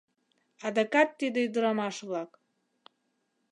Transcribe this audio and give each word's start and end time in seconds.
—Адакат 0.67 1.09
тиде 1.19 1.39
ӱдырамаш-влак!.. 1.47 2.31